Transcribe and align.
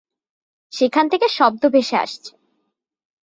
সেখান 0.73 1.05
থেকে 1.09 1.27
শব্দ 1.29 1.63
ভেসে 1.73 1.97
আসছে। 1.97 2.31